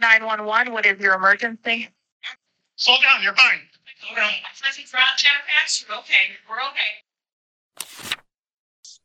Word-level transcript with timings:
911, 0.00 0.72
what 0.72 0.86
is 0.86 0.98
your 1.00 1.14
emergency? 1.14 1.88
Slow 2.76 2.96
down, 3.02 3.22
you're 3.22 3.34
fine. 3.34 3.60
Okay. 4.12 4.36
Okay, 5.90 6.14
we're 6.48 6.56
okay. 6.70 8.16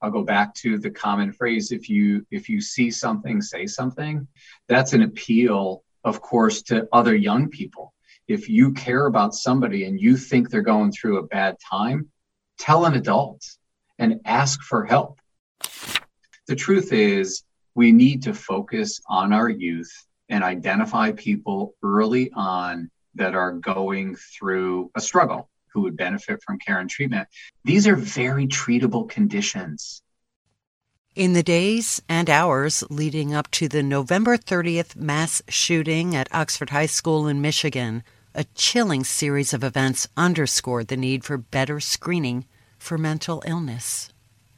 I'll 0.02 0.12
go 0.12 0.24
back 0.24 0.54
to 0.56 0.78
the 0.78 0.90
common 0.90 1.32
phrase 1.32 1.72
if 1.72 1.90
you 1.90 2.26
if 2.32 2.48
you 2.50 2.62
see 2.62 2.92
something 2.92 3.42
say 3.42 3.66
something 3.66 4.28
that's 4.68 4.94
an 4.94 5.02
appeal 5.02 5.84
of 6.04 6.22
course 6.22 6.62
to 6.64 6.88
other 6.92 7.16
young 7.16 7.50
people 7.50 7.94
if 8.28 8.50
you 8.50 8.74
care 8.74 9.06
about 9.08 9.34
somebody 9.34 9.86
and 9.86 10.00
you 10.00 10.18
think 10.18 10.50
they're 10.50 10.62
going 10.62 10.92
through 10.92 11.18
a 11.18 11.24
bad 11.24 11.56
time 11.60 12.10
tell 12.60 12.86
an 12.86 12.94
adult 12.94 13.44
and 13.98 14.20
ask 14.26 14.62
for 14.62 14.86
help 14.86 15.20
the 16.48 16.56
truth 16.56 16.92
is 16.94 17.44
we 17.74 17.92
need 17.92 18.24
to 18.24 18.34
focus 18.34 19.02
on 19.08 19.34
our 19.34 19.50
youth 19.50 19.92
and 20.30 20.44
identify 20.44 21.12
people 21.12 21.76
early 21.84 22.32
on 22.34 22.90
that 23.16 23.36
are 23.36 23.54
going 23.54 24.16
through 24.16 24.92
a 24.96 25.02
struggle 25.02 25.50
who 25.74 25.82
would 25.82 25.98
benefit 25.98 26.42
from 26.44 26.60
care 26.60 26.80
and 26.80 26.90
treatment. 26.90 27.28
These 27.64 27.88
are 27.88 27.96
very 27.96 28.48
treatable 28.48 29.10
conditions. 29.10 30.02
In 31.16 31.34
the 31.34 31.44
days 31.44 32.02
and 32.10 32.30
hours 32.30 32.84
leading 32.90 33.34
up 33.34 33.50
to 33.52 33.68
the 33.70 33.84
November 33.84 34.38
30th 34.38 34.96
mass 34.96 35.42
shooting 35.48 36.16
at 36.16 36.28
Oxford 36.34 36.72
High 36.72 36.88
School 36.88 37.28
in 37.28 37.42
Michigan, 37.42 38.04
a 38.34 38.44
chilling 38.56 39.06
series 39.06 39.54
of 39.54 39.64
events 39.64 40.10
underscored 40.18 40.90
the 40.90 40.98
need 40.98 41.24
for 41.24 41.38
better 41.38 41.80
screening 41.80 42.46
for 42.78 42.98
mental 42.98 43.42
illness. 43.46 44.10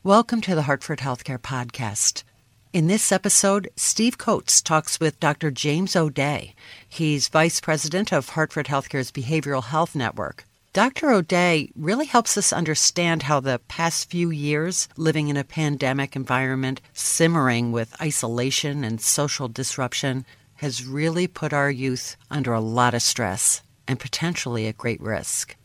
Welcome 0.04 0.41
to 0.41 0.55
the 0.55 0.63
Hartford 0.63 0.99
Healthcare 0.99 1.38
Podcast. 1.38 2.24
In 2.73 2.88
this 2.88 3.13
episode, 3.13 3.70
Steve 3.77 4.17
Coates 4.17 4.62
talks 4.62 4.99
with 4.99 5.21
Dr. 5.21 5.52
James 5.52 5.95
O'Dea. 5.95 6.53
He's 6.88 7.30
Vice 7.30 7.62
President 7.62 8.12
of 8.12 8.30
Hartford 8.30 8.67
Healthcare's 8.67 9.09
Behavioral 9.09 9.63
Health 9.63 9.96
Network. 9.96 10.43
Dr. 10.74 11.12
O'Dea 11.12 11.71
really 11.77 12.05
helps 12.05 12.37
us 12.37 12.51
understand 12.51 13.24
how 13.24 13.40
the 13.40 13.62
past 13.70 14.09
few 14.09 14.32
years 14.32 14.90
living 14.98 15.29
in 15.29 15.37
a 15.37 15.46
pandemic 15.46 16.13
environment, 16.13 16.82
simmering 16.93 17.71
with 17.71 17.99
isolation 18.01 18.84
and 18.84 18.99
social 18.99 19.48
disruption, 19.48 20.26
has 20.55 20.85
really 20.85 21.26
put 21.26 21.54
our 21.54 21.71
youth 21.71 22.18
under 22.29 22.52
a 22.52 22.59
lot 22.59 22.93
of 22.93 23.02
stress 23.02 23.62
and 23.87 23.98
potentially 23.98 24.68
at 24.68 24.77
great 24.77 24.99
risk. 24.99 25.55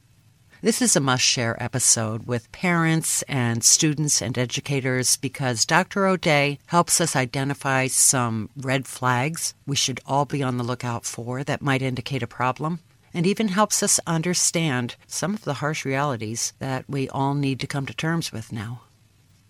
This 0.65 0.81
is 0.81 0.95
a 0.95 1.01
must 1.01 1.25
share 1.25 1.61
episode 1.61 2.29
with 2.29 2.53
parents 2.53 3.23
and 3.23 3.65
students 3.65 4.23
and 4.23 4.39
educators 4.39 5.17
because 5.17 5.67
Dr. 5.67 6.07
O'Dea 6.07 6.61
helps 6.67 7.01
us 7.01 7.17
identify 7.17 7.89
some 7.89 8.49
red 8.57 8.87
flags 8.87 9.55
we 9.67 9.75
should 9.75 9.99
all 10.07 10.25
be 10.25 10.41
on 10.41 10.59
the 10.59 10.63
lookout 10.63 11.05
for 11.05 11.43
that 11.43 11.63
might 11.63 11.83
indicate 11.83 12.23
a 12.23 12.29
problem 12.29 12.79
and 13.13 13.27
even 13.27 13.49
helps 13.49 13.83
us 13.83 13.99
understand 14.07 14.95
some 15.09 15.35
of 15.35 15.43
the 15.43 15.55
harsh 15.55 15.85
realities 15.85 16.53
that 16.61 16.89
we 16.89 17.09
all 17.09 17.35
need 17.35 17.59
to 17.59 17.67
come 17.67 17.85
to 17.87 17.93
terms 17.93 18.31
with 18.31 18.53
now. 18.53 18.83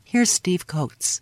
Here's 0.04 0.30
Steve 0.30 0.66
Coates. 0.66 1.20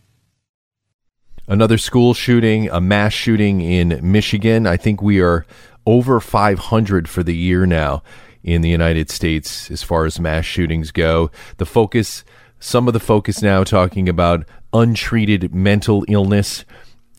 Another 1.49 1.79
school 1.79 2.15
shooting, 2.15 2.71
a 2.71 2.81
mass 2.81 3.13
shooting 3.13 3.61
in 3.61 3.99
Michigan. 4.01 4.69
I 4.69 4.77
think 4.77 5.03
we 5.03 5.21
are 5.21 5.45
over 5.85 6.21
500 6.21 7.09
for 7.09 7.25
the 7.25 7.35
year 7.35 7.67
now 7.67 8.05
in 8.43 8.63
the 8.63 8.69
United 8.69 9.11
States 9.11 9.71
as 9.71 9.83
far 9.83 10.05
as 10.05 10.21
mass 10.21 10.45
shootings 10.45 10.91
go. 10.91 11.31
The 11.59 11.67
focus, 11.67 12.25
some 12.59 12.87
of 12.87 12.95
the 12.95 13.01
focus 13.01 13.43
now 13.43 13.65
talking 13.65 14.09
about 14.09 14.47
untreated 14.73 15.55
mental 15.55 16.05
illness 16.09 16.65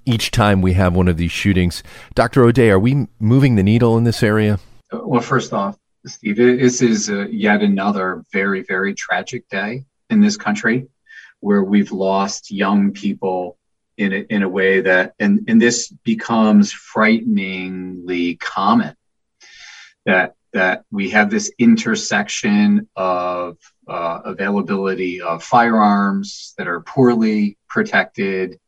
each 0.06 0.32
time 0.32 0.62
we 0.62 0.74
have 0.74 0.96
one 0.96 1.08
of 1.08 1.18
these 1.18 1.32
shootings. 1.32 1.84
Dr. 2.16 2.44
O'Dea, 2.44 2.72
are 2.72 2.80
we 2.80 3.08
moving 3.20 3.56
the 3.56 3.64
needle 3.64 3.98
in 3.98 4.04
this 4.04 4.24
area? 4.24 4.60
Well, 4.92 5.22
first 5.22 5.54
off, 5.54 5.78
Steve, 6.06 6.38
this 6.38 6.82
is 6.82 7.10
uh, 7.10 7.28
yet 7.28 7.62
another 7.62 8.24
very, 8.34 8.64
very 8.64 8.96
tragic 8.96 9.48
day 9.50 9.86
in 10.10 10.20
this 10.20 10.38
country 10.38 10.88
where 11.40 11.64
we've 11.64 11.92
lost 11.92 12.52
young 12.52 12.92
people 12.92 13.58
in 13.98 14.12
a, 14.14 14.26
in 14.30 14.42
a 14.44 14.50
way 14.50 14.82
that, 14.82 15.14
and, 15.20 15.46
and 15.48 15.62
this 15.62 15.90
becomes 16.04 16.72
frighteningly 16.72 18.36
common 18.38 18.96
that, 20.06 20.36
that 20.54 20.84
we 20.92 21.10
have 21.10 21.30
this 21.30 21.52
intersection 21.60 22.88
of 22.96 23.58
uh, 23.88 24.20
availability 24.26 25.22
of 25.22 25.44
firearms 25.44 26.54
that 26.58 26.68
are 26.68 26.82
poorly 26.82 27.58
protected. 27.70 28.60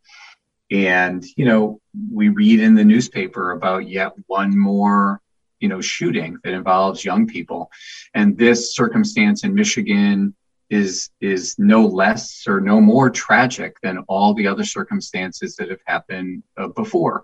And, 0.71 1.23
you 1.35 1.45
know, 1.45 1.81
we 2.11 2.29
read 2.29 2.59
in 2.59 2.75
the 2.75 2.85
newspaper 2.85 3.51
about 3.51 3.87
yet 3.87 4.13
one 4.27 4.57
more 4.57 5.21
you 5.63 5.69
know 5.69 5.79
shooting 5.79 6.37
that 6.43 6.53
involves 6.53 7.05
young 7.05 7.25
people 7.25 7.71
and 8.13 8.37
this 8.37 8.75
circumstance 8.75 9.45
in 9.45 9.55
michigan 9.55 10.35
is 10.69 11.09
is 11.21 11.55
no 11.57 11.85
less 11.85 12.43
or 12.47 12.59
no 12.59 12.81
more 12.81 13.09
tragic 13.09 13.77
than 13.81 13.99
all 14.09 14.33
the 14.33 14.45
other 14.45 14.65
circumstances 14.65 15.55
that 15.55 15.69
have 15.69 15.79
happened 15.85 16.43
uh, 16.57 16.67
before 16.67 17.23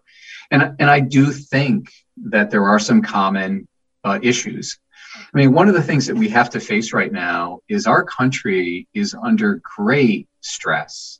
and 0.51 0.75
and 0.79 0.89
i 0.89 1.01
do 1.01 1.31
think 1.31 1.91
that 2.15 2.49
there 2.49 2.65
are 2.65 2.79
some 2.79 3.01
common 3.01 3.67
uh, 4.03 4.19
issues. 4.21 4.79
I 5.15 5.37
mean 5.37 5.53
one 5.53 5.67
of 5.67 5.73
the 5.73 5.83
things 5.83 6.07
that 6.07 6.15
we 6.15 6.29
have 6.29 6.49
to 6.51 6.59
face 6.59 6.93
right 6.93 7.11
now 7.11 7.59
is 7.67 7.87
our 7.87 8.03
country 8.03 8.87
is 8.93 9.15
under 9.15 9.61
great 9.63 10.27
stress. 10.41 11.19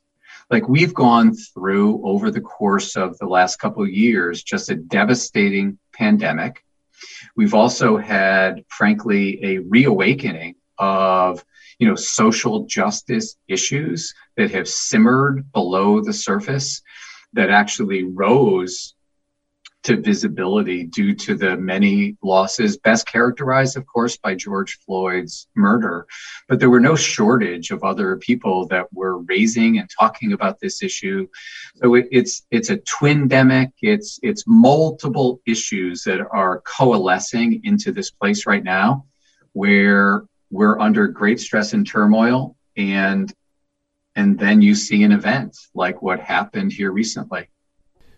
Like 0.50 0.68
we've 0.68 0.94
gone 0.94 1.34
through 1.34 2.04
over 2.06 2.30
the 2.30 2.40
course 2.40 2.96
of 2.96 3.16
the 3.18 3.26
last 3.26 3.56
couple 3.56 3.82
of 3.82 3.90
years 3.90 4.42
just 4.42 4.70
a 4.70 4.76
devastating 4.76 5.78
pandemic. 5.92 6.64
We've 7.36 7.54
also 7.54 7.96
had, 7.96 8.64
frankly, 8.68 9.42
a 9.44 9.58
reawakening 9.58 10.56
of 10.78 11.44
you 11.78 11.88
know 11.88 11.94
social 11.94 12.66
justice 12.66 13.36
issues 13.48 14.14
that 14.36 14.50
have 14.50 14.68
simmered 14.68 15.50
below 15.52 16.00
the 16.00 16.12
surface 16.12 16.82
that 17.32 17.50
actually 17.50 18.04
rose 18.04 18.94
to 19.82 19.96
visibility 19.96 20.84
due 20.84 21.14
to 21.14 21.34
the 21.34 21.56
many 21.56 22.16
losses, 22.22 22.76
best 22.76 23.06
characterized, 23.06 23.76
of 23.76 23.86
course, 23.86 24.16
by 24.16 24.34
George 24.34 24.78
Floyd's 24.84 25.48
murder. 25.54 26.06
But 26.48 26.60
there 26.60 26.68
were 26.68 26.80
no 26.80 26.94
shortage 26.94 27.70
of 27.70 27.82
other 27.82 28.16
people 28.16 28.66
that 28.66 28.92
were 28.92 29.20
raising 29.20 29.78
and 29.78 29.88
talking 29.98 30.32
about 30.32 30.60
this 30.60 30.82
issue. 30.82 31.26
So 31.76 31.94
it, 31.94 32.08
it's 32.10 32.46
it's 32.50 32.68
a 32.68 32.76
twin 32.76 33.28
demic. 33.28 33.72
It's 33.80 34.20
it's 34.22 34.44
multiple 34.46 35.40
issues 35.46 36.04
that 36.04 36.20
are 36.30 36.60
coalescing 36.60 37.60
into 37.64 37.90
this 37.90 38.10
place 38.10 38.46
right 38.46 38.64
now, 38.64 39.06
where 39.52 40.24
we're 40.50 40.78
under 40.78 41.08
great 41.08 41.40
stress 41.40 41.72
and 41.72 41.86
turmoil, 41.86 42.56
and 42.76 43.32
and 44.14 44.38
then 44.38 44.60
you 44.60 44.74
see 44.74 45.04
an 45.04 45.12
event 45.12 45.56
like 45.74 46.02
what 46.02 46.20
happened 46.20 46.72
here 46.72 46.90
recently. 46.90 47.48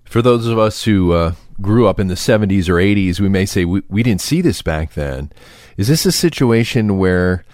For 0.04 0.20
those 0.20 0.46
of 0.46 0.58
us 0.58 0.82
who 0.82 1.12
uh, 1.12 1.34
grew 1.62 1.86
up 1.86 1.98
in 1.98 2.08
the 2.08 2.14
70s 2.14 2.68
or 2.68 2.74
80s, 2.74 3.20
we 3.20 3.28
may 3.28 3.46
say 3.46 3.64
we, 3.64 3.82
we 3.88 4.02
didn't 4.02 4.20
see 4.20 4.40
this 4.40 4.62
back 4.62 4.92
then. 4.94 5.32
Is 5.76 5.88
this 5.88 6.04
a 6.04 6.12
situation 6.12 6.98
where 6.98 7.44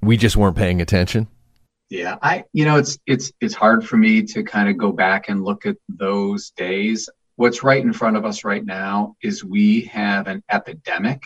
we 0.00 0.16
just 0.16 0.36
weren't 0.36 0.56
paying 0.56 0.80
attention? 0.80 1.28
Yeah, 1.90 2.16
I 2.22 2.44
you 2.52 2.64
know 2.64 2.78
it's 2.78 2.98
it's 3.06 3.32
it's 3.40 3.54
hard 3.54 3.86
for 3.86 3.96
me 3.96 4.22
to 4.22 4.42
kind 4.42 4.68
of 4.68 4.78
go 4.78 4.90
back 4.90 5.28
and 5.28 5.44
look 5.44 5.66
at 5.66 5.76
those 5.88 6.50
days. 6.50 7.08
What's 7.36 7.62
right 7.62 7.82
in 7.82 7.92
front 7.92 8.16
of 8.16 8.24
us 8.24 8.44
right 8.44 8.64
now 8.64 9.16
is 9.22 9.44
we 9.44 9.82
have 9.82 10.26
an 10.26 10.42
epidemic 10.50 11.24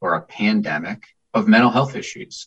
or 0.00 0.14
a 0.14 0.22
pandemic 0.22 1.04
of 1.34 1.48
mental 1.48 1.70
health 1.70 1.94
issues 1.94 2.46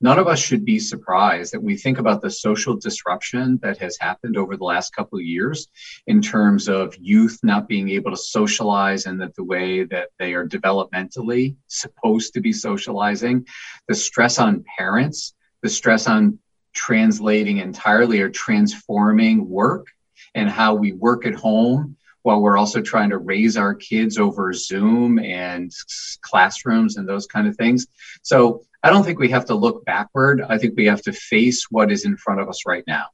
none 0.00 0.18
of 0.18 0.26
us 0.26 0.38
should 0.38 0.64
be 0.64 0.78
surprised 0.78 1.52
that 1.52 1.62
we 1.62 1.76
think 1.76 1.98
about 1.98 2.22
the 2.22 2.30
social 2.30 2.76
disruption 2.76 3.58
that 3.62 3.78
has 3.78 3.96
happened 4.00 4.36
over 4.36 4.56
the 4.56 4.64
last 4.64 4.94
couple 4.94 5.18
of 5.18 5.24
years 5.24 5.68
in 6.06 6.22
terms 6.22 6.68
of 6.68 6.94
youth 7.00 7.38
not 7.42 7.68
being 7.68 7.88
able 7.90 8.10
to 8.10 8.16
socialize 8.16 9.06
and 9.06 9.20
that 9.20 9.34
the 9.34 9.44
way 9.44 9.84
that 9.84 10.08
they 10.18 10.34
are 10.34 10.46
developmentally 10.46 11.56
supposed 11.66 12.34
to 12.34 12.40
be 12.40 12.52
socializing, 12.52 13.46
the 13.88 13.94
stress 13.94 14.38
on 14.38 14.64
parents, 14.78 15.34
the 15.62 15.68
stress 15.68 16.06
on 16.06 16.38
translating 16.74 17.58
entirely 17.58 18.20
or 18.20 18.30
transforming 18.30 19.48
work 19.48 19.86
and 20.34 20.48
how 20.48 20.74
we 20.74 20.92
work 20.92 21.26
at 21.26 21.34
home 21.34 21.96
while 22.22 22.40
we're 22.40 22.58
also 22.58 22.80
trying 22.80 23.10
to 23.10 23.18
raise 23.18 23.56
our 23.56 23.74
kids 23.74 24.18
over 24.18 24.52
Zoom 24.52 25.18
and 25.18 25.72
classrooms 26.20 26.96
and 26.96 27.08
those 27.08 27.26
kind 27.26 27.48
of 27.48 27.56
things. 27.56 27.86
So 28.22 28.64
I 28.82 28.90
don't 28.90 29.04
think 29.04 29.18
we 29.18 29.30
have 29.30 29.46
to 29.46 29.54
look 29.54 29.84
backward. 29.84 30.40
I 30.40 30.58
think 30.58 30.76
we 30.76 30.86
have 30.86 31.02
to 31.02 31.12
face 31.12 31.66
what 31.70 31.90
is 31.90 32.04
in 32.04 32.16
front 32.16 32.40
of 32.40 32.48
us 32.48 32.64
right 32.66 32.84
now. 32.86 33.06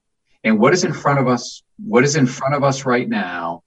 And 0.43 0.59
what 0.59 0.75
is 0.75 0.85
in 0.85 0.93
front 0.93 1.19
of 1.19 1.27
us, 1.27 1.63
what 1.79 2.05
is 2.05 2.17
in 2.17 2.27
front 2.27 2.55
of 2.55 2.63
us 2.63 2.85
right 2.85 3.09
now 3.09 3.63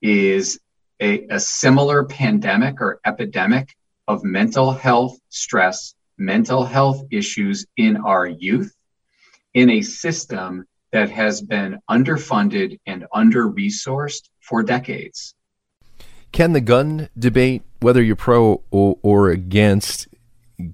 is 0.00 0.60
a, 1.00 1.26
a 1.28 1.40
similar 1.40 2.04
pandemic 2.04 2.80
or 2.80 3.00
epidemic 3.04 3.74
of 4.06 4.22
mental 4.22 4.72
health 4.72 5.18
stress, 5.30 5.94
mental 6.16 6.64
health 6.64 7.02
issues 7.10 7.66
in 7.76 7.96
our 7.96 8.26
youth 8.26 8.72
in 9.54 9.68
a 9.68 9.82
system 9.82 10.64
that 10.92 11.10
has 11.10 11.40
been 11.42 11.80
underfunded 11.90 12.78
and 12.86 13.06
under 13.12 13.50
resourced 13.50 14.28
for 14.40 14.62
decades. 14.62 15.34
Can 16.30 16.52
the 16.52 16.60
gun 16.60 17.08
debate, 17.18 17.62
whether 17.80 18.02
you're 18.02 18.16
pro 18.16 18.62
or, 18.70 18.98
or 19.02 19.30
against, 19.30 20.08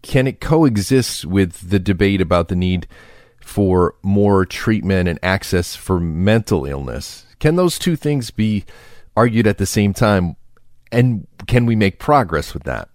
can 0.03 0.27
it 0.27 0.41
coexist 0.41 1.25
with 1.25 1.71
the 1.71 1.79
debate 1.79 2.21
about 2.21 2.49
the 2.49 2.57
need 2.57 2.87
for 3.41 3.95
more 4.03 4.45
treatment 4.45 5.09
and 5.09 5.19
access 5.23 5.75
for 5.75 5.99
mental 6.01 6.65
illness? 6.67 7.27
Can 7.39 7.57
those 7.57 7.79
two 7.79 7.97
things 7.97 8.31
be 8.31 8.65
argued 9.17 9.47
at 9.47 9.59
the 9.59 9.67
same 9.67 9.95
time? 9.95 10.37
And 10.91 11.27
can 11.47 11.67
we 11.67 11.77
make 11.77 11.99
progress 11.99 12.55
with 12.55 12.65
that? 12.65 12.89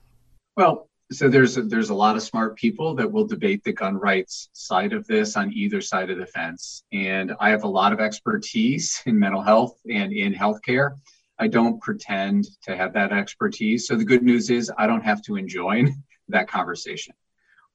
Well, 0.56 0.90
so 1.12 1.30
there's 1.30 1.57
a, 1.57 1.63
there's 1.63 1.90
a 1.90 1.95
lot 1.95 2.16
of 2.16 2.24
smart 2.24 2.56
people 2.56 2.96
that 2.96 3.12
will 3.12 3.25
debate 3.25 3.63
the 3.63 3.74
gun 3.74 3.96
rights 3.96 4.50
side 4.54 4.94
of 4.94 5.06
this 5.07 5.38
on 5.38 5.54
either 5.54 5.81
side 5.81 6.10
of 6.10 6.18
the 6.18 6.25
fence, 6.25 6.84
and 6.92 7.34
I 7.39 7.50
have 7.50 7.63
a 7.63 7.68
lot 7.68 7.94
of 7.94 8.00
expertise 8.00 9.01
in 9.06 9.19
mental 9.19 9.42
health 9.42 9.78
and 9.89 10.12
in 10.12 10.34
healthcare. 10.34 10.92
I 11.39 11.48
don't 11.48 11.81
pretend 11.81 12.46
to 12.63 12.75
have 12.75 12.94
that 12.94 13.12
expertise. 13.12 13.88
So 13.88 13.96
the 13.96 14.06
good 14.06 14.24
news 14.24 14.50
is 14.50 14.72
I 14.78 14.88
don't 14.88 15.04
have 15.04 15.22
to 15.24 15.36
enjoin 15.36 16.04
that 16.30 16.48
conversation. 16.48 17.14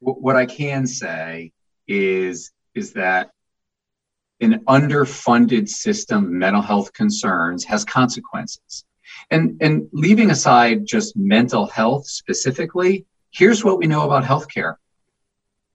W- 0.00 0.20
what 0.20 0.36
I 0.36 0.46
can 0.46 0.86
say 0.86 1.52
is 1.86 2.50
is 2.74 2.92
that 2.92 3.30
an 4.40 4.60
underfunded 4.68 5.68
system 5.68 6.38
mental 6.38 6.62
health 6.62 6.92
concerns 6.92 7.64
has 7.64 7.84
consequences. 7.84 8.84
And 9.30 9.56
and 9.60 9.88
leaving 9.92 10.30
aside 10.30 10.86
just 10.86 11.16
mental 11.16 11.66
health 11.66 12.06
specifically, 12.06 13.06
here's 13.30 13.64
what 13.64 13.78
we 13.78 13.86
know 13.86 14.02
about 14.02 14.24
healthcare. 14.24 14.76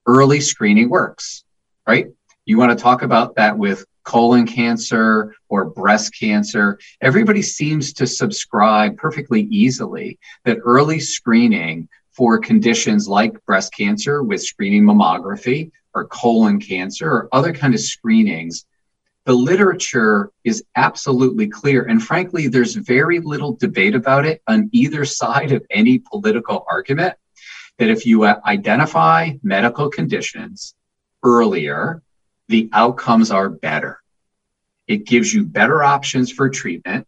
Early 0.06 0.40
screening 0.40 0.88
works, 0.88 1.44
right? 1.86 2.06
You 2.46 2.58
want 2.58 2.76
to 2.76 2.82
talk 2.82 3.02
about 3.02 3.36
that 3.36 3.56
with 3.56 3.84
colon 4.04 4.46
cancer 4.46 5.34
or 5.48 5.64
breast 5.64 6.14
cancer. 6.18 6.78
Everybody 7.00 7.42
seems 7.42 7.92
to 7.94 8.06
subscribe 8.06 8.96
perfectly 8.98 9.42
easily 9.42 10.18
that 10.44 10.58
early 10.62 11.00
screening 11.00 11.88
for 12.14 12.38
conditions 12.38 13.08
like 13.08 13.44
breast 13.44 13.74
cancer 13.74 14.22
with 14.22 14.42
screening 14.42 14.84
mammography 14.84 15.70
or 15.94 16.06
colon 16.06 16.60
cancer 16.60 17.10
or 17.10 17.28
other 17.32 17.52
kind 17.52 17.74
of 17.74 17.80
screenings 17.80 18.66
the 19.26 19.32
literature 19.32 20.30
is 20.44 20.62
absolutely 20.76 21.48
clear. 21.48 21.84
And 21.84 22.02
frankly 22.02 22.48
there's 22.48 22.74
very 22.74 23.20
little 23.20 23.56
debate 23.56 23.94
about 23.94 24.26
it 24.26 24.42
on 24.46 24.68
either 24.72 25.04
side 25.04 25.52
of 25.52 25.64
any 25.70 25.98
political 25.98 26.64
argument 26.70 27.14
that 27.78 27.90
if 27.90 28.06
you 28.06 28.24
uh, 28.24 28.40
identify 28.44 29.32
medical 29.42 29.88
conditions 29.88 30.74
earlier 31.22 32.02
the 32.48 32.68
outcomes 32.74 33.30
are 33.30 33.48
better. 33.48 34.02
It 34.86 35.06
gives 35.06 35.32
you 35.32 35.44
better 35.44 35.82
options 35.82 36.30
for 36.30 36.50
treatment. 36.50 37.06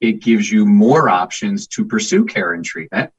It 0.00 0.20
gives 0.20 0.50
you 0.50 0.66
more 0.66 1.08
options 1.08 1.68
to 1.68 1.84
pursue 1.84 2.24
care 2.24 2.52
and 2.52 2.64
treatment 2.64 3.12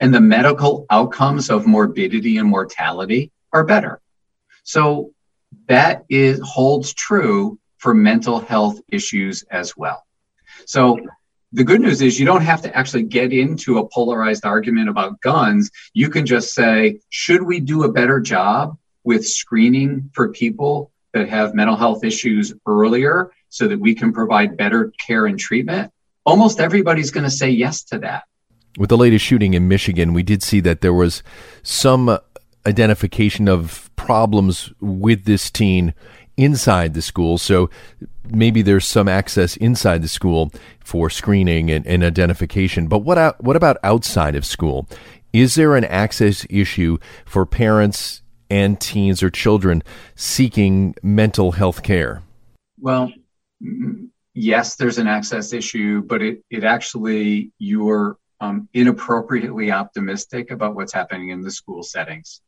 and 0.00 0.14
the 0.14 0.20
medical 0.20 0.86
outcomes 0.90 1.50
of 1.50 1.66
morbidity 1.66 2.38
and 2.38 2.48
mortality 2.48 3.32
are 3.52 3.64
better. 3.64 4.00
So 4.64 5.12
that 5.68 6.04
is 6.08 6.40
holds 6.40 6.92
true 6.92 7.58
for 7.78 7.94
mental 7.94 8.40
health 8.40 8.80
issues 8.88 9.44
as 9.50 9.76
well. 9.76 10.04
So 10.66 10.98
the 11.52 11.64
good 11.64 11.80
news 11.80 12.02
is 12.02 12.18
you 12.18 12.26
don't 12.26 12.42
have 12.42 12.62
to 12.62 12.76
actually 12.76 13.04
get 13.04 13.32
into 13.32 13.78
a 13.78 13.88
polarized 13.88 14.44
argument 14.44 14.88
about 14.88 15.20
guns. 15.20 15.70
You 15.94 16.10
can 16.10 16.26
just 16.26 16.54
say, 16.54 16.98
should 17.10 17.42
we 17.42 17.60
do 17.60 17.84
a 17.84 17.92
better 17.92 18.20
job 18.20 18.76
with 19.04 19.26
screening 19.26 20.10
for 20.12 20.30
people 20.30 20.90
that 21.14 21.28
have 21.28 21.54
mental 21.54 21.76
health 21.76 22.04
issues 22.04 22.52
earlier 22.66 23.30
so 23.48 23.68
that 23.68 23.78
we 23.78 23.94
can 23.94 24.12
provide 24.12 24.56
better 24.56 24.92
care 24.98 25.26
and 25.26 25.38
treatment? 25.38 25.92
Almost 26.24 26.58
everybody's 26.58 27.12
going 27.12 27.24
to 27.24 27.30
say 27.30 27.50
yes 27.50 27.84
to 27.84 28.00
that. 28.00 28.24
With 28.76 28.90
the 28.90 28.98
latest 28.98 29.24
shooting 29.24 29.54
in 29.54 29.68
Michigan, 29.68 30.12
we 30.12 30.22
did 30.22 30.42
see 30.42 30.60
that 30.60 30.80
there 30.80 30.92
was 30.92 31.22
some 31.62 32.08
uh, 32.08 32.18
identification 32.66 33.48
of 33.48 33.90
problems 33.96 34.72
with 34.80 35.24
this 35.24 35.50
teen 35.50 35.94
inside 36.36 36.92
the 36.92 37.00
school. 37.00 37.38
So 37.38 37.70
maybe 38.28 38.60
there's 38.60 38.86
some 38.86 39.08
access 39.08 39.56
inside 39.56 40.02
the 40.02 40.08
school 40.08 40.52
for 40.84 41.08
screening 41.08 41.70
and, 41.70 41.86
and 41.86 42.04
identification. 42.04 42.86
But 42.88 42.98
what 42.98 43.42
what 43.42 43.56
about 43.56 43.78
outside 43.82 44.34
of 44.36 44.44
school? 44.44 44.86
Is 45.32 45.54
there 45.54 45.76
an 45.76 45.84
access 45.84 46.46
issue 46.50 46.98
for 47.24 47.46
parents 47.46 48.22
and 48.50 48.80
teens 48.80 49.22
or 49.22 49.30
children 49.30 49.82
seeking 50.14 50.94
mental 51.02 51.52
health 51.52 51.82
care? 51.82 52.22
Well, 52.78 53.12
mm, 53.62 54.08
yes, 54.34 54.76
there's 54.76 54.98
an 54.98 55.06
access 55.06 55.52
issue, 55.52 56.02
but 56.02 56.22
it, 56.22 56.44
it 56.50 56.64
actually, 56.64 57.52
you're 57.58 58.18
um, 58.40 58.68
inappropriately 58.74 59.70
optimistic 59.70 60.50
about 60.50 60.74
what's 60.74 60.92
happening 60.92 61.30
in 61.30 61.42
the 61.42 61.50
school 61.50 61.82
settings 61.82 62.40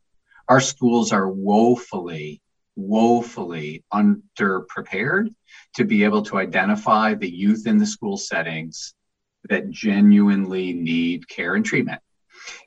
our 0.49 0.61
schools 0.61 1.13
are 1.13 1.29
woefully, 1.29 2.41
woefully 2.75 3.85
underprepared 3.93 5.35
to 5.75 5.85
be 5.85 6.05
able 6.05 6.23
to 6.23 6.39
identify 6.39 7.15
the 7.15 7.29
youth 7.29 7.67
in 7.67 7.79
the 7.79 7.87
school 7.87 8.17
settings 8.17 8.95
that 9.49 9.71
genuinely 9.71 10.73
need 10.73 11.29
care 11.29 11.55
and 11.55 11.65
treatment. 11.65 12.01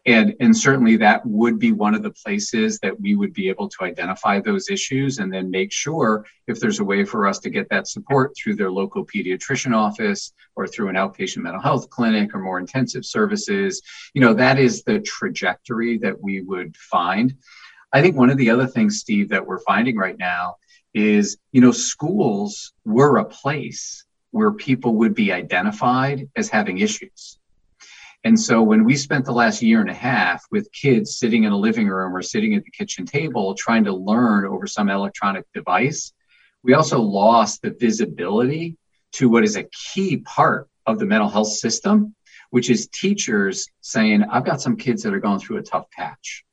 And, 0.06 0.36
and 0.40 0.56
certainly 0.56 0.98
that 0.98 1.26
would 1.26 1.60
be 1.60 1.72
one 1.72 1.94
of 1.94 2.04
the 2.04 2.12
places 2.12 2.80
that 2.80 3.00
we 3.00 3.16
would 3.16 3.34
be 3.34 3.50
able 3.50 3.70
to 3.70 3.84
identify 3.84 4.40
those 4.40 4.70
issues 4.70 5.20
and 5.20 5.32
then 5.32 5.52
make 5.52 5.72
sure 5.72 6.26
if 6.48 6.60
there's 6.60 6.80
a 6.80 6.86
way 6.86 7.06
for 7.06 7.28
us 7.28 7.40
to 7.40 7.50
get 7.50 7.70
that 7.70 7.88
support 7.88 8.34
through 8.36 8.56
their 8.56 8.72
local 8.72 9.06
pediatrician 9.06 9.76
office 9.76 10.34
or 10.56 10.68
through 10.68 10.90
an 10.90 10.96
outpatient 10.96 11.44
mental 11.44 11.62
health 11.62 11.90
clinic 11.90 12.34
or 12.34 12.40
more 12.40 12.60
intensive 12.60 13.06
services, 13.06 13.82
you 14.14 14.22
know, 14.22 14.34
that 14.34 14.58
is 14.58 14.84
the 14.84 15.00
trajectory 15.00 15.98
that 16.00 16.20
we 16.20 16.42
would 16.42 16.76
find. 16.78 17.36
I 17.94 18.02
think 18.02 18.16
one 18.16 18.30
of 18.30 18.38
the 18.38 18.50
other 18.50 18.68
things, 18.68 19.00
Steve, 19.00 19.30
that 19.30 19.46
we're 19.46 19.60
finding 19.60 19.98
right 19.98 20.18
now 20.18 20.56
is, 20.94 21.38
you 21.52 21.62
know, 21.62 21.72
schools 21.72 22.74
were 22.86 23.18
a 23.18 23.26
place 23.26 24.06
where 24.32 24.52
people 24.52 24.96
would 24.96 25.14
be 25.14 25.32
identified 25.32 26.30
as 26.36 26.50
having 26.50 26.80
issues. 26.80 27.38
And 28.24 28.40
so 28.40 28.62
when 28.62 28.84
we 28.84 28.96
spent 28.96 29.26
the 29.26 29.32
last 29.32 29.62
year 29.62 29.82
and 29.82 29.90
a 29.90 29.96
half 29.96 30.46
with 30.52 30.72
kids 30.72 31.18
sitting 31.18 31.44
in 31.44 31.52
a 31.52 31.58
living 31.58 31.88
room 31.88 32.16
or 32.16 32.22
sitting 32.22 32.54
at 32.54 32.64
the 32.64 32.72
kitchen 32.72 33.06
table 33.06 33.56
trying 33.56 33.84
to 33.86 33.94
learn 33.94 34.46
over 34.46 34.68
some 34.68 34.90
electronic 34.90 35.46
device, 35.54 36.14
we 36.64 36.76
also 36.76 37.02
lost 37.02 37.62
the 37.62 37.72
visibility 37.72 38.78
to 39.14 39.28
what 39.28 39.44
is 39.44 39.56
a 39.56 39.68
key 39.94 40.18
part 40.18 40.70
of 40.86 41.00
the 41.00 41.06
mental 41.06 41.30
health 41.30 41.48
system, 41.48 42.16
which 42.52 42.70
is 42.70 42.88
teachers 42.88 43.68
saying, 43.82 44.24
I've 44.24 44.46
got 44.46 44.62
some 44.62 44.78
kids 44.78 45.02
that 45.04 45.14
are 45.14 45.20
going 45.20 45.40
through 45.40 45.58
a 45.58 45.64
tough 45.64 45.90
patch. 45.92 46.44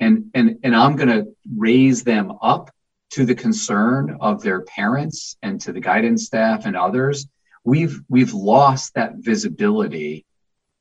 And 0.00 0.30
and 0.32 0.58
and 0.62 0.74
i'm 0.74 0.96
going 0.96 1.10
to 1.10 1.26
raise 1.58 2.02
them 2.04 2.32
up 2.40 2.70
to 3.10 3.26
the 3.26 3.34
concern 3.34 4.16
of 4.20 4.42
their 4.42 4.62
parents 4.62 5.36
and 5.42 5.60
to 5.60 5.72
the 5.72 5.80
guidance 5.80 6.24
staff 6.24 6.64
and 6.64 6.74
others. 6.74 7.26
We've 7.64 8.00
we've 8.08 8.32
lost 8.32 8.94
that 8.94 9.16
visibility 9.16 10.24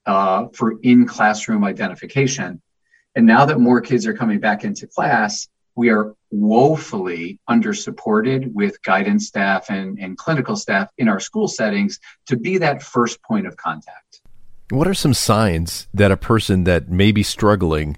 uh, 0.10 0.48
for 0.54 0.80
in 0.82 1.06
classroom 1.06 1.64
identification 1.64 2.62
and 3.16 3.26
now 3.26 3.46
that 3.46 3.60
more 3.60 3.82
kids 3.82 4.06
are 4.08 4.14
coming 4.14 4.40
back 4.40 4.64
into 4.64 4.88
class 4.88 5.48
we 5.76 5.90
are 5.90 6.14
woefully 6.32 7.40
under 7.48 7.74
supported 7.74 8.54
with 8.54 8.82
guidance 8.84 9.28
staff 9.28 9.70
and, 9.70 9.98
and 10.00 10.18
clinical 10.18 10.56
staff 10.56 10.90
in 10.98 11.08
our 11.08 11.20
school 11.20 11.48
settings 11.48 12.00
to 12.26 12.36
be 12.36 12.58
that 12.58 12.82
first 12.82 13.22
point 13.24 13.46
of 13.48 13.56
contact 13.56 14.22
what 14.72 14.88
are 14.88 14.94
some 14.94 15.14
signs 15.14 15.88
that 15.94 16.12
a 16.12 16.18
person 16.18 16.64
that 16.66 16.90
may 16.90 17.12
be 17.12 17.24
struggling 17.24 17.98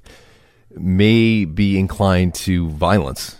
may 0.75 1.45
be 1.45 1.77
inclined 1.77 2.33
to 2.33 2.69
violence. 2.69 3.37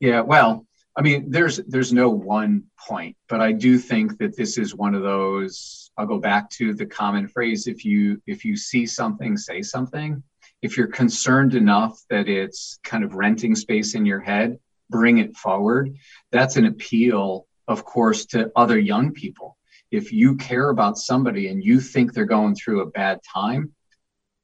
Yeah, 0.00 0.20
well, 0.20 0.66
I 0.96 1.02
mean, 1.02 1.30
there's 1.30 1.56
there's 1.66 1.92
no 1.92 2.08
one 2.08 2.64
point, 2.78 3.16
but 3.28 3.40
I 3.40 3.52
do 3.52 3.78
think 3.78 4.18
that 4.18 4.36
this 4.36 4.58
is 4.58 4.74
one 4.74 4.94
of 4.94 5.02
those. 5.02 5.90
I'll 5.96 6.06
go 6.06 6.18
back 6.18 6.50
to 6.50 6.72
the 6.72 6.86
common 6.86 7.26
phrase: 7.28 7.66
if 7.66 7.84
you 7.84 8.22
if 8.26 8.44
you 8.44 8.56
see 8.56 8.86
something, 8.86 9.36
say 9.36 9.62
something. 9.62 10.22
If 10.62 10.76
you're 10.76 10.86
concerned 10.86 11.54
enough 11.54 12.00
that 12.10 12.28
it's 12.28 12.78
kind 12.84 13.04
of 13.04 13.14
renting 13.14 13.54
space 13.54 13.94
in 13.94 14.06
your 14.06 14.20
head, 14.20 14.58
bring 14.88 15.18
it 15.18 15.36
forward. 15.36 15.96
That's 16.30 16.56
an 16.56 16.66
appeal, 16.66 17.46
of 17.66 17.84
course, 17.84 18.26
to 18.26 18.50
other 18.54 18.78
young 18.78 19.12
people. 19.12 19.58
If 19.90 20.12
you 20.12 20.36
care 20.36 20.70
about 20.70 20.96
somebody 20.96 21.48
and 21.48 21.62
you 21.62 21.80
think 21.80 22.12
they're 22.12 22.24
going 22.24 22.54
through 22.54 22.82
a 22.82 22.90
bad 22.90 23.20
time, 23.32 23.74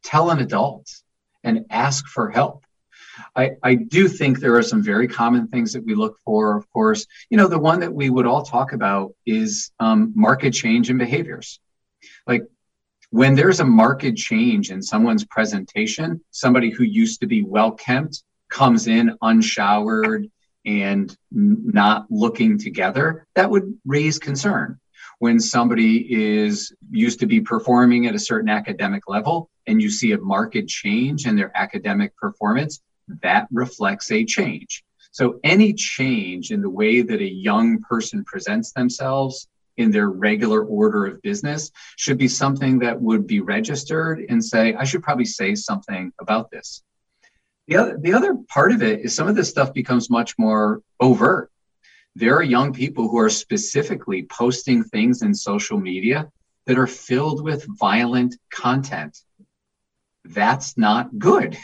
tell 0.02 0.30
an 0.30 0.40
adult 0.40 0.90
and 1.42 1.66
ask 1.70 2.06
for 2.06 2.30
help. 2.30 2.64
I, 3.36 3.52
I 3.62 3.74
do 3.74 4.08
think 4.08 4.38
there 4.38 4.56
are 4.56 4.62
some 4.62 4.82
very 4.82 5.08
common 5.08 5.48
things 5.48 5.72
that 5.72 5.84
we 5.84 5.94
look 5.94 6.18
for. 6.24 6.56
Of 6.56 6.68
course, 6.70 7.06
you 7.30 7.36
know, 7.36 7.48
the 7.48 7.58
one 7.58 7.80
that 7.80 7.92
we 7.92 8.10
would 8.10 8.26
all 8.26 8.42
talk 8.42 8.72
about 8.72 9.12
is 9.26 9.70
um, 9.80 10.12
market 10.14 10.52
change 10.52 10.90
in 10.90 10.98
behaviors. 10.98 11.60
Like 12.26 12.42
when 13.10 13.34
there's 13.34 13.60
a 13.60 13.64
market 13.64 14.16
change 14.16 14.70
in 14.70 14.82
someone's 14.82 15.24
presentation, 15.24 16.20
somebody 16.30 16.70
who 16.70 16.84
used 16.84 17.20
to 17.20 17.26
be 17.26 17.42
well 17.42 17.72
kempt 17.72 18.22
comes 18.48 18.86
in 18.86 19.16
unshowered 19.22 20.30
and 20.66 21.16
not 21.30 22.06
looking 22.10 22.58
together, 22.58 23.26
that 23.34 23.50
would 23.50 23.78
raise 23.84 24.18
concern. 24.18 24.78
when 25.20 25.38
somebody 25.38 26.06
is 26.10 26.72
used 26.90 27.20
to 27.20 27.26
be 27.26 27.40
performing 27.42 28.06
at 28.06 28.14
a 28.14 28.18
certain 28.18 28.48
academic 28.48 29.06
level 29.06 29.50
and 29.66 29.80
you 29.80 29.90
see 29.90 30.12
a 30.12 30.18
marked 30.18 30.66
change 30.66 31.26
in 31.26 31.36
their 31.36 31.52
academic 31.54 32.16
performance, 32.16 32.80
that 33.22 33.46
reflects 33.50 34.10
a 34.10 34.24
change. 34.24 34.84
So 35.12 35.40
any 35.42 35.72
change 35.72 36.50
in 36.50 36.62
the 36.62 36.70
way 36.70 37.02
that 37.02 37.20
a 37.20 37.30
young 37.30 37.80
person 37.80 38.24
presents 38.24 38.72
themselves 38.72 39.48
in 39.76 39.90
their 39.90 40.08
regular 40.08 40.62
order 40.62 41.06
of 41.06 41.22
business 41.22 41.70
should 41.96 42.18
be 42.18 42.28
something 42.28 42.78
that 42.80 43.00
would 43.00 43.26
be 43.26 43.40
registered 43.40 44.24
and 44.28 44.44
say, 44.44 44.74
I 44.74 44.84
should 44.84 45.02
probably 45.02 45.24
say 45.24 45.54
something 45.54 46.12
about 46.20 46.50
this. 46.50 46.82
The 47.66 47.76
other, 47.76 47.98
the 47.98 48.12
other 48.12 48.36
part 48.48 48.72
of 48.72 48.82
it 48.82 49.00
is 49.00 49.14
some 49.14 49.28
of 49.28 49.36
this 49.36 49.48
stuff 49.48 49.72
becomes 49.72 50.10
much 50.10 50.34
more 50.38 50.82
overt. 51.00 51.50
There 52.16 52.36
are 52.36 52.42
young 52.42 52.72
people 52.72 53.08
who 53.08 53.18
are 53.18 53.30
specifically 53.30 54.24
posting 54.24 54.82
things 54.82 55.22
in 55.22 55.34
social 55.34 55.78
media 55.78 56.28
that 56.66 56.78
are 56.78 56.86
filled 56.86 57.42
with 57.42 57.64
violent 57.78 58.36
content. 58.52 59.16
That's 60.24 60.76
not 60.76 61.18
good. 61.18 61.56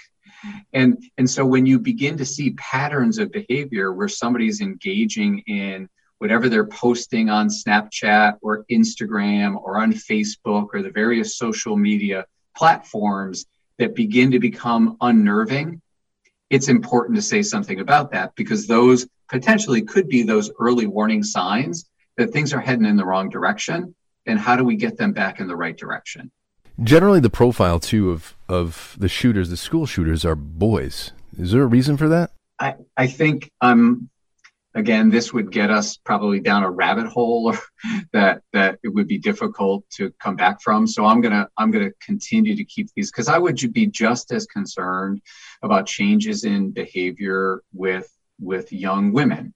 And, 0.73 1.03
and 1.19 1.29
so 1.29 1.45
when 1.45 1.67
you 1.67 1.79
begin 1.79 2.17
to 2.19 2.25
see 2.25 2.51
patterns 2.51 3.19
of 3.19 3.33
behavior 3.33 3.93
where 3.93 4.09
somebody's 4.09 4.61
engaging 4.61 5.41
in 5.47 5.89
whatever 6.19 6.49
they're 6.49 6.67
posting 6.67 7.29
on 7.29 7.49
Snapchat 7.49 8.39
or 8.41 8.65
Instagram 8.71 9.57
or 9.57 9.79
on 9.79 9.93
Facebook 9.93 10.69
or 10.73 10.83
the 10.83 10.91
various 10.91 11.37
social 11.37 11.77
media 11.77 12.25
platforms 12.57 13.47
that 13.79 13.95
begin 13.95 14.31
to 14.31 14.39
become 14.39 14.97
unnerving, 15.01 15.81
it's 16.49 16.69
important 16.69 17.17
to 17.17 17.23
say 17.23 17.43
something 17.43 17.81
about 17.81 18.13
that 18.13 18.35
because 18.35 18.67
those 18.67 19.07
potentially 19.29 19.83
could 19.83 20.09
be 20.09 20.23
those 20.23 20.51
early 20.59 20.87
warning 20.87 21.23
signs 21.23 21.89
that 22.17 22.33
things 22.33 22.53
are 22.53 22.61
heading 22.61 22.87
in 22.87 22.97
the 22.97 23.05
wrong 23.05 23.29
direction. 23.29 23.95
And 24.27 24.39
how 24.39 24.57
do 24.57 24.65
we 24.65 24.77
get 24.77 24.97
them 24.97 25.13
back 25.13 25.41
in 25.41 25.47
the 25.47 25.57
right 25.57 25.77
direction? 25.77 26.31
Generally, 26.83 27.21
the 27.21 27.31
profile 27.31 27.81
too 27.81 28.11
of 28.11 28.35
of 28.49 28.97
the 28.99 29.09
shooters, 29.09 29.49
the 29.49 29.57
school 29.57 29.87
shooters, 29.87 30.25
are 30.25 30.37
boys. 30.37 31.13
Is 31.39 31.53
there 31.53 31.63
a 31.63 31.67
reason 31.67 31.97
for 31.97 32.09
that? 32.09 32.33
I 32.59 32.75
I 32.97 33.07
think 33.07 33.51
um 33.61 34.11
again 34.75 35.09
this 35.09 35.33
would 35.33 35.51
get 35.51 35.71
us 35.71 35.97
probably 35.97 36.39
down 36.39 36.65
a 36.65 36.71
rabbit 36.71 37.07
hole 37.07 37.55
that 38.13 38.43
that 38.53 38.79
it 38.83 38.89
would 38.89 39.09
be 39.09 39.19
difficult 39.19 39.89
to 39.91 40.13
come 40.21 40.37
back 40.37 40.61
from. 40.61 40.87
So 40.87 41.07
I'm 41.07 41.23
gonna 41.23 41.49
I'm 41.57 41.71
gonna 41.71 41.93
continue 42.01 42.55
to 42.57 42.65
keep 42.65 42.89
these 42.95 43.11
because 43.11 43.29
I 43.29 43.39
would 43.39 43.57
be 43.73 43.87
just 43.87 44.31
as 44.33 44.47
concerned 44.47 45.23
about 45.63 45.87
changes 45.87 46.45
in 46.45 46.73
behavior 46.73 47.63
with 47.73 48.13
with 48.39 48.71
young 48.71 49.13
women 49.13 49.55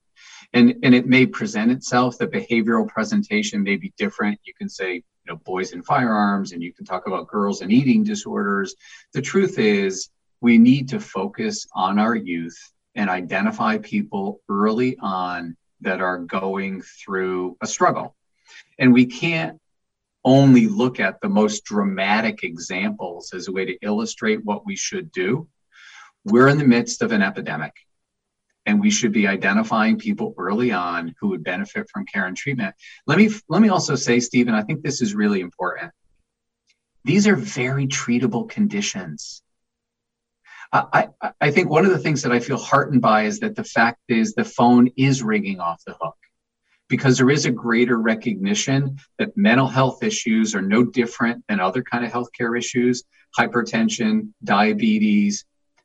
and 0.52 0.74
and 0.82 0.94
it 0.94 1.06
may 1.06 1.26
present 1.26 1.70
itself 1.70 2.18
the 2.18 2.26
behavioral 2.26 2.88
presentation 2.88 3.62
may 3.62 3.76
be 3.76 3.92
different 3.96 4.38
you 4.44 4.54
can 4.54 4.68
say 4.68 5.02
know 5.30 5.40
boys 5.44 5.72
and 5.72 5.84
firearms 5.84 6.52
and 6.52 6.62
you 6.62 6.72
can 6.72 6.84
talk 6.84 7.06
about 7.06 7.28
girls 7.28 7.62
and 7.62 7.72
eating 7.72 8.04
disorders. 8.04 8.74
The 9.12 9.22
truth 9.22 9.58
is 9.58 10.10
we 10.40 10.58
need 10.58 10.88
to 10.90 11.00
focus 11.00 11.66
on 11.74 11.98
our 11.98 12.14
youth 12.14 12.58
and 12.94 13.08
identify 13.08 13.78
people 13.78 14.40
early 14.48 14.96
on 15.00 15.56
that 15.80 16.00
are 16.00 16.18
going 16.18 16.82
through 16.82 17.56
a 17.62 17.66
struggle. 17.66 18.14
And 18.78 18.92
we 18.92 19.06
can't 19.06 19.58
only 20.24 20.66
look 20.66 21.00
at 21.00 21.20
the 21.20 21.28
most 21.28 21.64
dramatic 21.64 22.42
examples 22.42 23.32
as 23.32 23.48
a 23.48 23.52
way 23.52 23.64
to 23.64 23.78
illustrate 23.80 24.44
what 24.44 24.66
we 24.66 24.76
should 24.76 25.10
do. 25.12 25.48
We're 26.24 26.48
in 26.48 26.58
the 26.58 26.64
midst 26.64 27.00
of 27.00 27.12
an 27.12 27.22
epidemic 27.22 27.72
and 28.66 28.80
we 28.80 28.90
should 28.90 29.12
be 29.12 29.26
identifying 29.26 29.98
people 29.98 30.34
early 30.36 30.72
on 30.72 31.14
who 31.20 31.28
would 31.28 31.42
benefit 31.42 31.88
from 31.90 32.06
care 32.06 32.26
and 32.26 32.36
treatment. 32.36 32.74
Let 33.06 33.18
me 33.18 33.30
let 33.48 33.62
me 33.62 33.68
also 33.68 33.94
say, 33.94 34.20
Stephen, 34.20 34.54
I 34.54 34.62
think 34.62 34.82
this 34.82 35.00
is 35.00 35.14
really 35.14 35.40
important. 35.40 35.92
These 37.04 37.26
are 37.26 37.36
very 37.36 37.86
treatable 37.86 38.48
conditions. 38.48 39.42
I, 40.72 41.08
I, 41.20 41.30
I 41.40 41.50
think 41.50 41.70
one 41.70 41.84
of 41.84 41.90
the 41.90 41.98
things 41.98 42.22
that 42.22 42.32
I 42.32 42.40
feel 42.40 42.58
heartened 42.58 43.00
by 43.00 43.22
is 43.22 43.40
that 43.40 43.56
the 43.56 43.64
fact 43.64 44.00
is 44.08 44.34
the 44.34 44.44
phone 44.44 44.90
is 44.96 45.22
ringing 45.22 45.58
off 45.58 45.82
the 45.84 45.96
hook 46.00 46.16
because 46.88 47.16
there 47.16 47.30
is 47.30 47.46
a 47.46 47.50
greater 47.50 47.98
recognition 47.98 48.98
that 49.18 49.36
mental 49.36 49.66
health 49.66 50.02
issues 50.02 50.54
are 50.54 50.62
no 50.62 50.84
different 50.84 51.44
than 51.48 51.60
other 51.60 51.82
kind 51.82 52.04
of 52.04 52.12
healthcare 52.12 52.58
issues, 52.58 53.04
hypertension, 53.36 54.32
diabetes, 54.44 55.44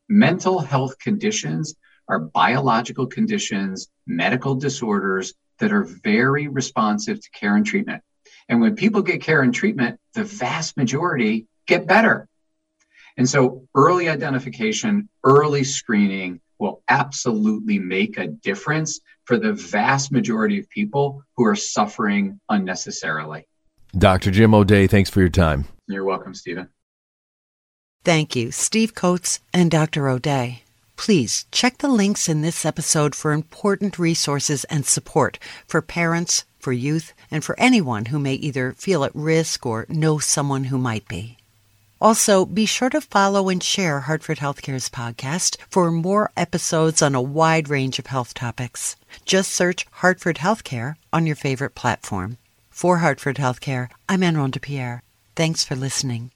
mental 0.10 0.60
health 0.60 0.98
conditions 1.00 1.76
are 2.08 2.20
biological 2.20 3.08
conditions, 3.08 3.88
medical 4.06 4.56
disorders 4.56 5.34
that 5.60 5.72
are 5.72 5.84
very 5.84 6.48
responsive 6.48 7.20
to 7.20 7.30
care 7.32 7.56
and 7.56 7.66
treatment. 7.66 8.04
And 8.50 8.62
when 8.62 8.76
people 8.76 9.02
get 9.02 9.22
care 9.22 9.42
and 9.42 9.54
treatment, 9.54 10.00
the 10.14 10.24
vast 10.24 10.78
majority 10.78 11.48
get 11.68 11.88
better. 11.88 12.28
And 13.18 13.28
so 13.28 13.68
early 13.74 14.10
identification, 14.10 15.10
early 15.24 15.64
screening 15.64 16.42
will 16.60 16.84
absolutely 16.88 17.80
make 17.80 18.18
a 18.18 18.28
difference 18.28 19.00
for 19.26 19.38
the 19.38 19.54
vast 19.54 20.12
majority 20.12 20.60
of 20.60 20.70
people 20.70 21.24
who 21.36 21.46
are 21.46 21.56
suffering 21.56 22.40
unnecessarily. 22.50 23.48
Dr. 23.98 24.32
Jim 24.32 24.54
O'Dea, 24.54 24.88
thanks 24.88 25.10
for 25.10 25.22
your 25.22 25.30
time. 25.30 25.66
You're 25.88 26.04
welcome, 26.04 26.34
Stephen. 26.34 26.70
Thank 28.04 28.36
you, 28.36 28.52
Steve 28.52 28.94
Coates 28.94 29.40
and 29.54 29.72
Dr. 29.72 30.08
O'Dea. 30.08 30.62
Please 30.96 31.46
check 31.52 31.78
the 31.80 31.88
links 31.88 32.30
in 32.30 32.42
this 32.42 32.66
episode 32.66 33.16
for 33.16 33.32
important 33.32 34.00
resources 34.00 34.64
and 34.66 34.86
support 34.86 35.38
for 35.68 35.82
parents, 35.82 36.46
for 36.60 36.72
youth, 36.74 37.14
and 37.30 37.44
for 37.44 37.60
anyone 37.60 38.06
who 38.06 38.20
may 38.20 38.34
either 38.36 38.74
feel 38.74 39.04
at 39.04 39.16
risk 39.16 39.66
or 39.66 39.86
know 39.90 40.20
someone 40.20 40.66
who 40.66 40.78
might 40.78 41.08
be. 41.08 41.38
Also, 42.02 42.46
be 42.46 42.66
sure 42.66 42.90
to 42.90 43.02
follow 43.02 43.50
and 43.50 43.64
share 43.64 44.02
Hartford 44.02 44.40
Healthcare's 44.40 44.90
podcast 44.90 45.58
for 45.70 45.92
more 45.92 46.32
episodes 46.36 47.02
on 47.02 47.16
a 47.16 47.22
wide 47.22 47.70
range 47.70 48.00
of 48.00 48.08
health 48.08 48.34
topics. 48.34 48.96
Just 49.26 49.52
search 49.52 49.86
Hartford 49.92 50.38
Healthcare 50.38 50.96
on 51.14 51.26
your 51.26 51.38
favorite 51.38 51.74
platform. 51.74 52.38
For 52.70 52.98
Hartford 52.98 53.38
Healthcare, 53.38 53.90
I'm 54.10 54.24
Anne 54.24 54.38
Ronde 54.38 54.62
Pierre. 54.62 55.02
Thanks 55.36 55.64
for 55.64 55.76
listening. 55.76 56.32